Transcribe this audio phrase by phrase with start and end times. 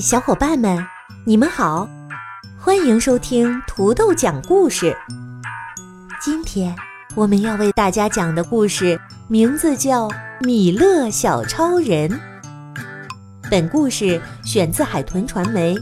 [0.00, 0.84] 小伙伴们，
[1.24, 1.88] 你们好，
[2.58, 4.96] 欢迎收听土豆讲故事。
[6.20, 6.74] 今天
[7.14, 10.08] 我们要为大家讲的故事名字叫
[10.40, 12.10] 《米勒小超人》。
[13.50, 15.76] 本故事选自海豚传媒。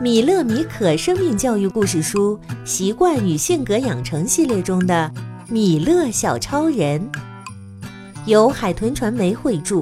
[0.00, 5.10] 米勒米可生命教育故事书《习惯与性格养成》系列中的
[5.52, 7.00] 《米勒小超人》，
[8.26, 9.80] 由海豚传媒绘著，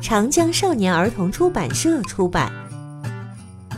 [0.00, 2.52] 长江少年儿童出版社出版。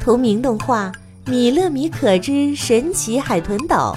[0.01, 0.91] 同名动画
[1.31, 3.95] 《米勒米可之神奇海豚岛》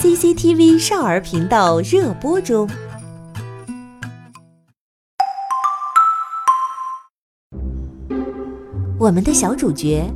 [0.00, 2.68] ，CCTV 少儿频道热播中。
[8.96, 10.08] 我们的小主角。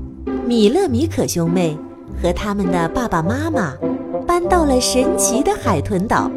[0.46, 1.76] 米勒米可兄妹
[2.22, 3.74] 和他们的爸爸妈妈
[4.28, 6.30] 搬到了神奇的海豚岛，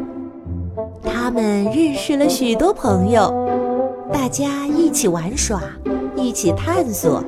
[1.04, 3.48] 他们认识了许多朋友，
[4.12, 5.62] 大家一起玩耍，
[6.16, 7.22] 一起探索，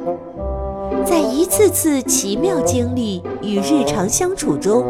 [1.05, 4.85] 在一次次奇妙经历与日常相处中，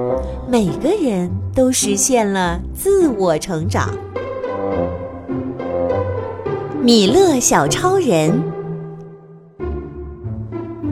[0.48, 3.88] 每个人都实现了自我成长。
[6.82, 8.42] 米勒小超人。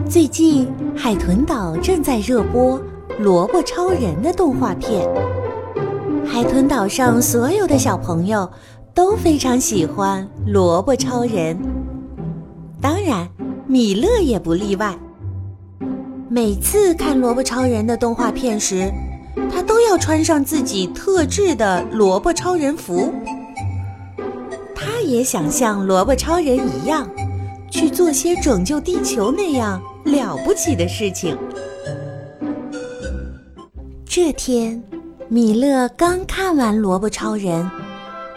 [0.08, 2.78] 最近，海豚岛正在热播
[3.18, 5.08] 《萝卜超人》的动画片。
[6.26, 8.48] 海豚岛上所有的小朋友
[8.94, 11.56] 都非常喜欢萝卜超人，
[12.80, 13.28] 当然，
[13.70, 14.98] 米勒也不例外。
[16.28, 18.92] 每次看萝卜超人的动画片时，
[19.48, 23.14] 他都要穿上自己特制的萝卜超人服。
[24.74, 27.08] 他也想像萝卜超人一样，
[27.70, 29.80] 去做些拯救地球那样。
[30.02, 31.38] 了不起的事情。
[34.04, 34.82] 这天，
[35.28, 37.70] 米勒刚看完《萝卜超人》，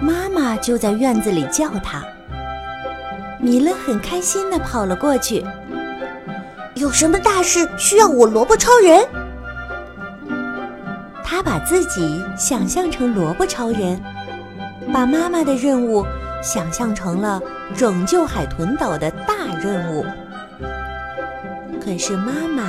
[0.03, 2.03] 妈妈就在院子里叫他。
[3.43, 5.45] 米勒很开心地跑了过去。
[6.75, 9.05] 有什么大事需要我萝卜超人？
[11.25, 14.01] 他把自己想象成萝卜超人，
[14.93, 16.05] 把妈妈的任务
[16.41, 17.41] 想象成了
[17.75, 20.05] 拯救海豚岛的大任务。
[21.83, 22.63] 可是妈妈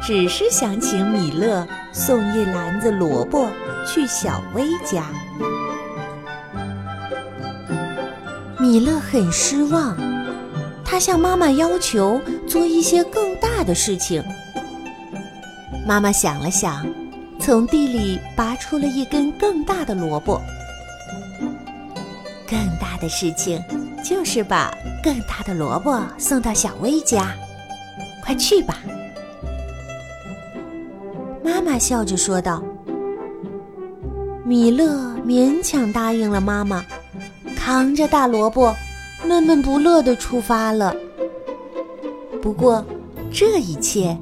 [0.00, 3.48] 只是想请米勒送一篮子萝卜
[3.84, 5.02] 去小薇家。
[8.58, 9.96] 米勒很失望，
[10.92, 14.22] 他向妈妈要求做一些更大的事情。
[15.86, 16.86] 妈妈想了想，
[17.40, 20.38] 从地里拔出了一根更大的萝卜。
[22.46, 23.58] 更大的事情
[24.04, 24.70] 就是把
[25.02, 27.34] 更大的萝卜送到小薇家。
[28.22, 28.76] 快去吧，
[31.42, 32.62] 妈妈笑着说道。
[34.44, 36.84] 米勒勉强答应了妈妈，
[37.56, 38.76] 扛着大萝卜，
[39.24, 40.94] 闷闷不乐地出发了。
[42.42, 42.84] 不过，
[43.32, 44.18] 这一切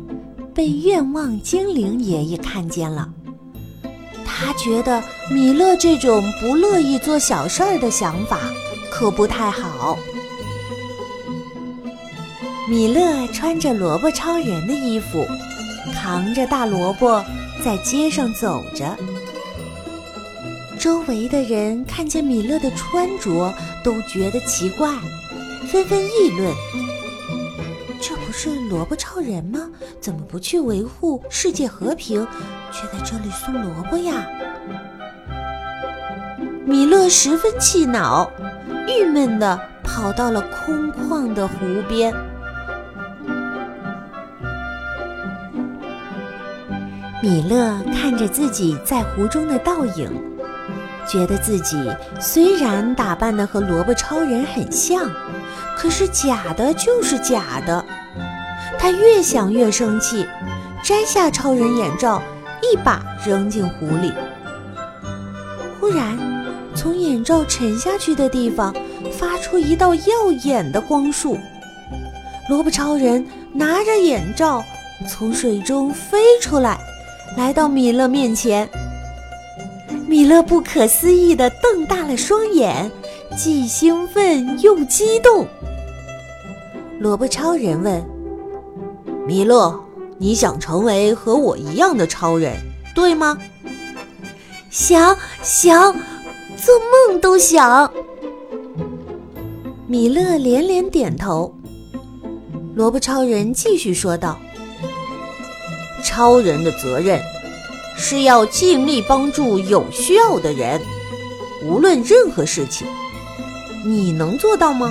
[0.55, 3.09] 被愿望精灵爷爷看见了，
[4.25, 8.39] 他觉得米勒这种不乐意做小事儿的想法
[8.91, 9.99] 可不太好。
[12.69, 15.27] 米勒穿着萝卜超人的衣服，
[15.93, 17.25] 扛着大萝卜
[17.65, 18.97] 在街上走着。
[20.81, 23.53] 周围的人看见米勒的穿着，
[23.85, 24.89] 都觉得奇怪，
[25.71, 26.51] 纷纷议论
[28.01, 29.69] ：“这不是萝卜超人吗？
[30.01, 32.27] 怎么不去维护世界和平，
[32.73, 34.27] 却在这里送萝卜呀？”
[36.65, 38.31] 米勒十分气恼，
[38.89, 41.57] 郁闷地跑到了空旷的湖
[41.91, 42.11] 边。
[47.23, 50.11] 米勒看着自己在湖中的倒影，
[51.11, 51.77] 觉得自己
[52.21, 55.11] 虽然打扮的和萝卜超人很像，
[55.77, 57.85] 可是假的就是假的。
[58.79, 60.25] 他越想越生气，
[60.85, 62.23] 摘下超人眼罩，
[62.63, 64.13] 一把扔进湖里。
[65.81, 66.17] 忽然，
[66.75, 68.73] 从眼罩沉下去的地方
[69.11, 71.37] 发出一道耀眼的光束，
[72.49, 74.63] 萝卜超人拿着眼罩
[75.09, 76.79] 从水中飞出来。
[77.37, 78.69] 来到米勒面前，
[80.11, 82.91] 米勒不可思议地瞪大了双眼，
[83.37, 85.47] 既兴奋又激动。
[86.99, 88.05] 萝卜超人问
[89.25, 89.81] ：“米勒，
[90.19, 92.57] 你想成为和我一样的超人，
[92.93, 93.39] 对吗
[94.69, 95.93] ？”“想想，
[96.57, 96.75] 做
[97.09, 97.93] 梦都想。”
[99.87, 101.55] 米勒连连点头。
[102.75, 104.41] 萝卜超人继续说道
[106.03, 107.23] ：“超人的责任
[108.03, 110.81] 是要尽力帮助有需要的人，
[111.63, 112.87] 无论任何事情，
[113.85, 114.91] 你能做到吗？”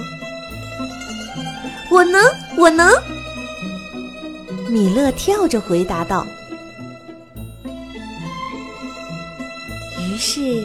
[1.89, 2.21] 我能，
[2.55, 2.87] 我能。
[4.69, 6.23] 米勒跳着回答道。
[9.97, 10.63] 于是，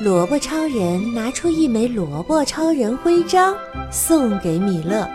[0.00, 3.54] 萝卜超人拿出一枚萝卜超人徽章，
[3.90, 5.06] 送给米勒。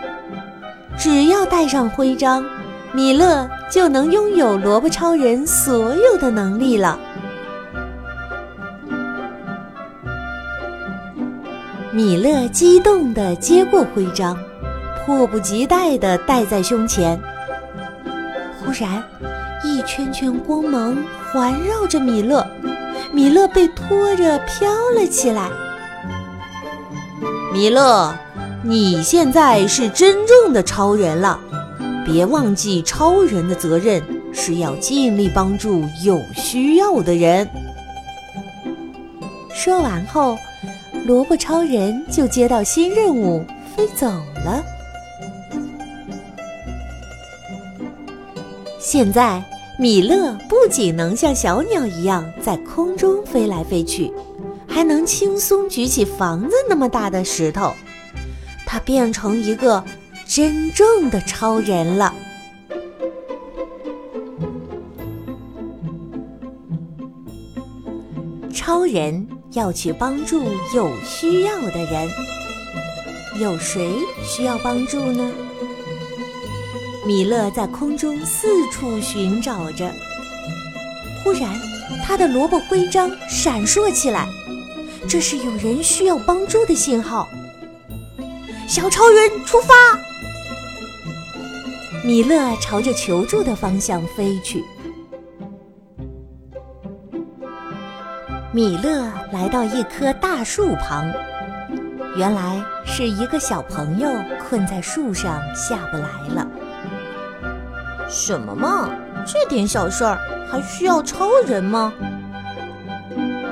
[0.96, 2.44] 只要带上徽章，
[2.92, 6.98] 米勒就能拥有萝卜超人所有的能力了。
[11.92, 14.36] 米勒激动地接过徽章。
[15.06, 17.18] 迫不及待地戴在胸前。
[18.60, 19.02] 忽然，
[19.64, 20.96] 一圈圈光芒
[21.32, 22.46] 环绕着米勒，
[23.10, 25.48] 米勒被拖着飘了起来。
[27.52, 28.14] 米勒，
[28.62, 31.40] 你现在是真正的超人了，
[32.12, 34.02] 别忘记，超人的责任
[34.32, 37.48] 是要尽力帮助有需要的人。
[39.54, 40.36] 说完后，
[41.06, 43.44] 萝卜超人就接到新任务，
[43.76, 44.08] 飞走
[44.44, 44.60] 了。
[48.80, 49.40] 现在，
[49.78, 54.12] 米勒不仅能像小鸟一样在空中飞来飞去，
[54.66, 57.72] 还能轻松举起房子那么大的石头。
[58.66, 59.84] 他变成一个
[60.32, 62.14] 真正的超人了。
[68.54, 72.08] 超人要去帮助有需要的人，
[73.40, 73.90] 有谁
[74.22, 75.32] 需要帮助呢？
[77.04, 79.90] 米勒在空中四处寻找着，
[81.24, 81.60] 忽然，
[82.04, 84.28] 他的萝卜徽章闪烁起来，
[85.08, 87.28] 这是有人需要帮助的信号。
[88.68, 89.99] 小超人出发！
[92.10, 94.64] 米勒朝着求助的方向飞去。
[98.50, 101.08] 米勒来到一棵大树旁，
[102.16, 104.10] 原来是一个小朋友
[104.40, 106.48] 困在树上下不来了。
[108.08, 108.90] 什么嘛，
[109.24, 110.18] 这点小事儿
[110.50, 111.92] 还需要超人吗？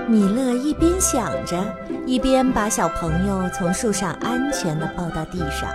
[0.08, 1.64] 米勒一边想着，
[2.04, 5.70] 一边把小朋友从树上安全地抱到地上。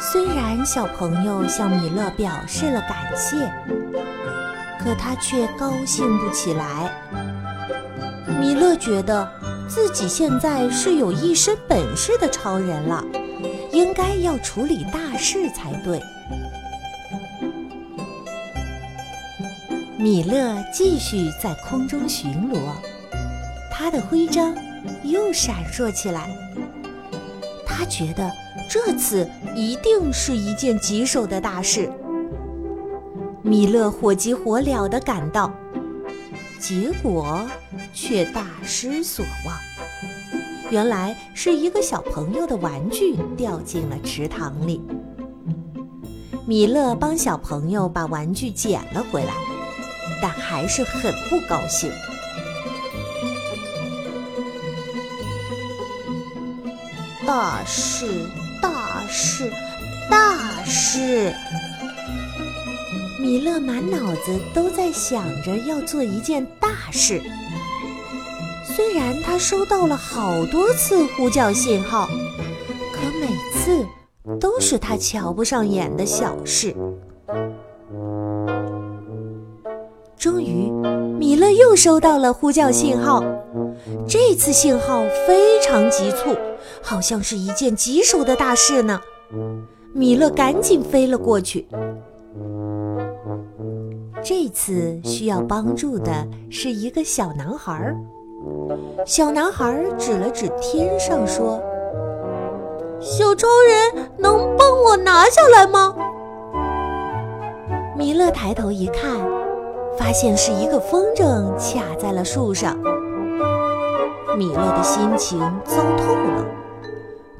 [0.00, 3.36] 虽然小朋友向米勒表示了感谢，
[4.78, 6.88] 可他却高兴不起来。
[8.40, 9.28] 米勒觉得
[9.68, 13.04] 自己现在是有一身本事的超人了，
[13.72, 16.00] 应该要处理大事才对。
[19.98, 22.56] 米勒继续在空中巡逻，
[23.70, 24.54] 他的徽章
[25.02, 26.30] 又闪烁起来。
[27.66, 28.30] 他觉得
[28.68, 31.90] 这次一定是一件棘手的大事。
[33.42, 35.52] 米勒火急火燎地赶到，
[36.58, 37.40] 结果
[37.94, 39.56] 却大失所望。
[40.70, 44.82] 原来是一个小朋友的玩具掉进了池塘里。
[46.46, 49.32] 米勒帮小朋友把玩具捡了回来。
[50.20, 51.92] 但还是很不高兴。
[57.24, 58.06] 大事，
[59.08, 59.50] 事，
[60.10, 61.34] 大事！
[63.18, 67.20] 米勒满脑子都在想着要做一件大事。
[68.64, 72.08] 虽然他收到了好多次呼叫信号，
[72.92, 73.84] 可每次
[74.38, 76.74] 都是他瞧不上眼的小事。
[80.16, 80.70] 终于，
[81.18, 83.24] 米勒又收到了呼叫信号。
[84.06, 86.36] 这次信号非常急促，
[86.82, 89.00] 好像是一件棘手的大事呢。
[89.92, 91.66] 米勒赶紧飞了过去。
[94.22, 97.94] 这次需要帮助的是一个小男孩。
[99.06, 101.60] 小男孩指了指天上说
[103.00, 103.46] ：“小超
[103.94, 105.94] 人，能帮我拿下来吗？”
[107.96, 109.18] 米勒抬头一看。
[109.98, 112.78] 发现是一个风筝卡在了树上，
[114.36, 116.46] 米勒的心情糟透了。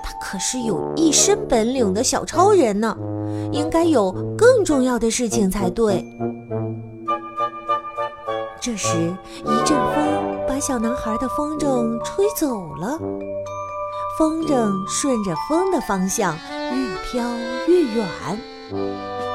[0.08, 2.96] 他可是有一身本领的小超人呢，
[3.52, 6.02] 应该有更重要的事情才对。
[8.58, 8.88] 这时，
[9.44, 12.98] 一阵风把小男孩的风筝吹走了，
[14.18, 16.34] 风筝顺着风的方向
[16.72, 17.22] 越飘
[17.66, 18.06] 越远。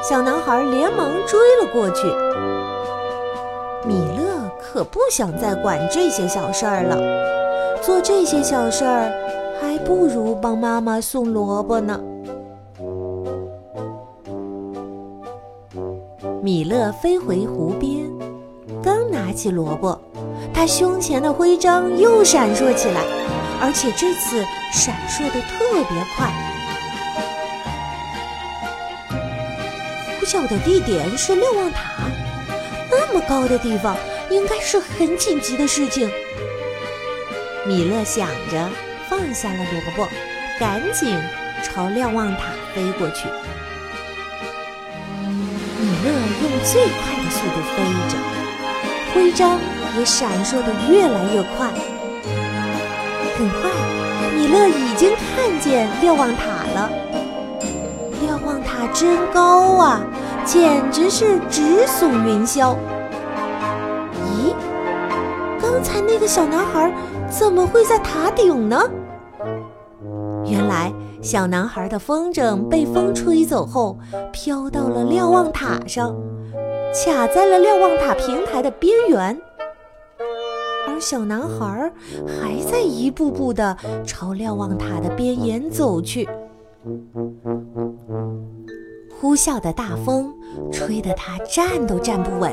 [0.02, 2.08] 小男孩连忙追了过去。
[3.88, 6.98] 米勒可不想再管这些小事儿了，
[7.84, 9.12] 做这些小事儿
[9.86, 12.00] 不如帮妈妈送萝卜呢。
[16.42, 18.10] 米勒飞回湖边，
[18.84, 20.00] 刚拿起萝卜，
[20.54, 23.02] 他胸前的徽章又闪烁起来，
[23.62, 26.32] 而且这次闪烁的特别快。
[30.20, 31.94] 呼叫的地点是瞭望塔，
[32.92, 33.96] 那么高的地方，
[34.30, 36.10] 应该是很紧急的事情。
[37.66, 38.70] 米勒想着，
[39.14, 40.10] 放下了萝卜，
[40.60, 41.16] 赶紧
[41.62, 43.28] 朝瞭望塔飞过去。
[45.80, 46.10] 米勒
[46.42, 48.18] 用最快的速度飞着，
[49.14, 49.60] 徽章
[50.00, 51.68] 也闪烁得越来越快。
[53.38, 53.70] 很快，
[54.36, 56.90] 米勒已经看见瞭望塔了。
[58.20, 60.02] 瞭望塔真高啊，
[60.44, 62.76] 简直是直耸云霄。
[64.26, 64.56] 咦，
[65.62, 66.92] 刚才那个小男孩
[67.30, 68.82] 怎么会在塔顶呢？
[70.46, 70.92] 原来。
[71.22, 73.98] 小男孩的风筝被风吹走后，
[74.34, 76.14] 飘到了瞭望塔上，
[76.94, 79.40] 卡在了瞭望塔平台的边缘。
[80.86, 81.90] 而小男孩
[82.28, 86.28] 还在一步步地朝瞭望塔的边沿走去。
[89.22, 90.34] 呼啸的大风
[90.74, 92.52] 吹得他站都站不稳，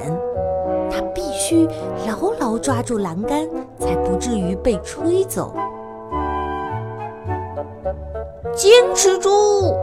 [0.88, 1.66] 他必须
[2.06, 3.48] 牢牢抓住栏杆，
[3.80, 5.52] 才不至于被吹走。
[8.60, 9.74] 坚持住！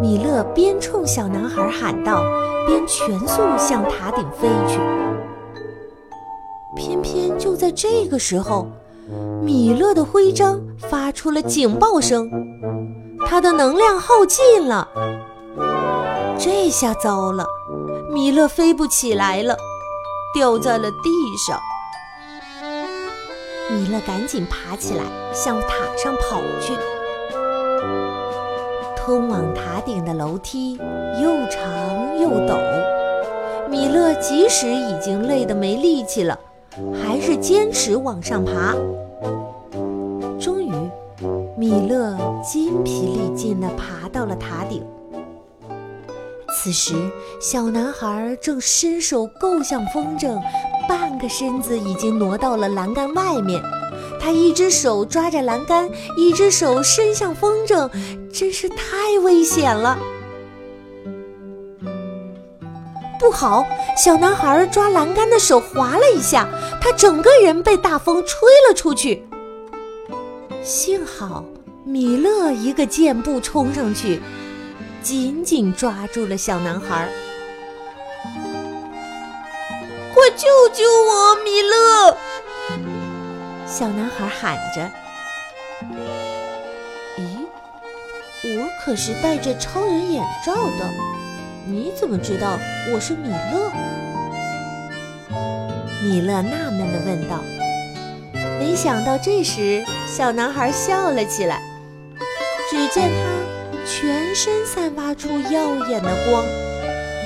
[0.00, 2.22] 米勒边冲小男孩喊道，
[2.68, 4.78] 边全速向塔顶飞去。
[6.76, 8.68] 偏偏就在这个时候，
[9.42, 12.30] 米勒的徽章发出了警报声，
[13.26, 14.86] 他的能量耗尽了。
[16.38, 17.44] 这下糟了，
[18.08, 19.56] 米勒飞不起来了，
[20.32, 21.10] 掉在了地
[21.44, 21.58] 上。
[23.72, 25.02] 米勒赶紧爬起来，
[25.32, 26.72] 向塔上跑去。
[29.04, 30.78] 通往塔顶的楼梯
[31.20, 32.58] 又长又陡，
[33.68, 36.40] 米勒即使已经累得没力气了，
[37.02, 38.74] 还是坚持往上爬。
[40.40, 40.72] 终于，
[41.54, 44.82] 米勒筋疲力尽地爬到了塔顶。
[46.48, 46.94] 此时，
[47.42, 50.40] 小男孩正伸手够向风筝，
[50.88, 53.62] 半个身子已经挪到了栏杆外面。
[54.20, 57.90] 他一只手抓着栏杆，一只手伸向风筝，
[58.32, 59.98] 真是太危险了！
[63.20, 63.66] 不好，
[63.96, 66.48] 小男孩抓栏杆的手滑了一下，
[66.80, 69.24] 他整个人被大风吹了出去。
[70.62, 71.44] 幸好
[71.84, 74.20] 米勒一个箭步冲上去，
[75.02, 77.08] 紧紧抓住了小男孩。
[80.14, 82.16] 快救救我，米勒！
[83.76, 84.88] 小男孩喊着
[87.18, 87.44] ：“咦，
[88.44, 90.88] 我可是戴着超人眼罩的，
[91.66, 92.56] 你怎么知道
[92.92, 93.72] 我是米勒？”
[96.04, 97.40] 米勒纳闷地问道。
[98.60, 101.60] 没想到这时，小男孩笑了起来。
[102.70, 106.44] 只见他全身散发出耀眼的光，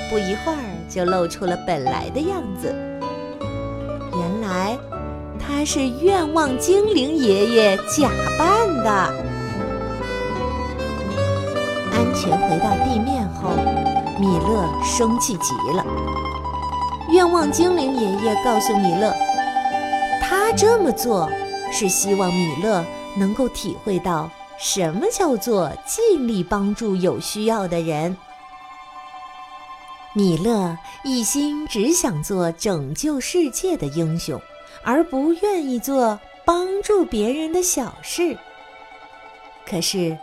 [0.09, 0.57] 不一会儿
[0.89, 2.73] 就露出了本来的样子。
[4.13, 4.75] 原来。
[5.59, 8.89] 他是愿望精灵爷爷假扮的。
[11.91, 13.49] 安全回到地面后，
[14.17, 15.85] 米勒生气极了。
[17.09, 19.13] 愿望精灵爷爷告诉米勒，
[20.21, 21.29] 他这么做
[21.73, 22.85] 是希望米勒
[23.17, 28.15] 能够体会到什么叫做尽力帮助有需要的人。
[30.13, 34.41] 米勒一心只想做拯救世界的英雄。
[34.83, 38.37] 而不愿意做帮助别人的小事。
[39.65, 40.17] 可是，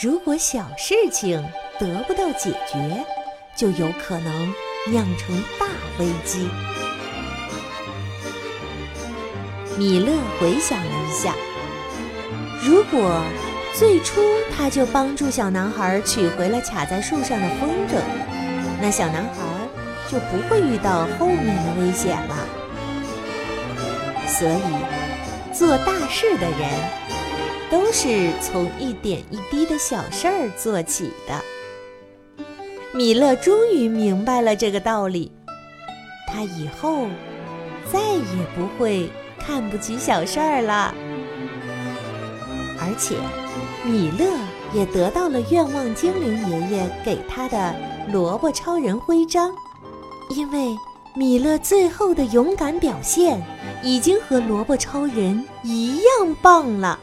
[0.00, 1.44] 如果小事情
[1.78, 3.04] 得不到解决，
[3.56, 4.54] 就有可能
[4.88, 5.66] 酿成大
[5.98, 6.48] 危机。
[9.76, 11.34] 米勒回想了一下，
[12.62, 13.22] 如果
[13.74, 14.20] 最初
[14.56, 17.96] 他就帮助小男孩取回了卡在树上的风筝，
[18.80, 19.42] 那小男孩
[20.08, 22.61] 就不会遇到后面的危险了。
[24.26, 26.68] 所以，做大事的人
[27.70, 31.40] 都是从一点一滴的小事儿做起的。
[32.94, 35.30] 米勒终于明白了这个道理，
[36.28, 37.06] 他以后
[37.90, 40.94] 再也不会看不起小事儿了。
[42.80, 43.16] 而且，
[43.84, 44.26] 米勒
[44.72, 47.74] 也得到了愿望精灵爷爷给他的
[48.10, 49.52] 萝卜超人徽章，
[50.30, 50.76] 因为
[51.14, 53.40] 米勒最后的勇敢表现
[53.82, 56.98] 已经和萝卜超人一样棒了。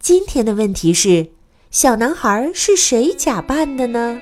[0.00, 1.30] 今天的问题是：
[1.70, 4.20] 小男孩是谁假扮的呢？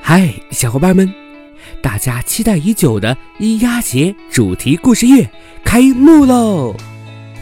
[0.00, 1.12] 嗨，小伙伴们，
[1.82, 5.28] 大家期待已久的咿呀节主题故事月
[5.64, 6.74] 开幕喽！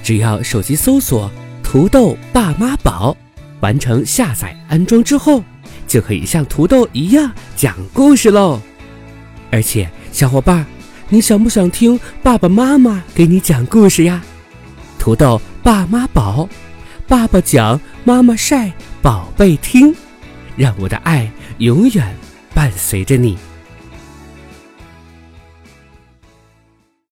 [0.03, 1.31] 只要手机搜索
[1.63, 3.17] “土豆爸妈宝”，
[3.61, 5.43] 完成下载安装之后，
[5.87, 8.61] 就可以像土豆一样讲故事喽。
[9.51, 10.67] 而且，小伙伴，
[11.09, 14.23] 你想不想听爸爸妈妈给你讲故事呀？
[14.99, 16.49] 土豆爸妈宝。
[17.07, 19.95] 爸爸讲，妈妈晒，宝贝听，
[20.57, 22.15] 让我的爱永远
[22.55, 23.37] 伴随着你。